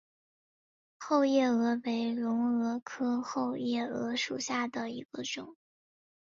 [0.97, 5.55] 后夜蛾为隆蛾科后夜蛾属下的一个种。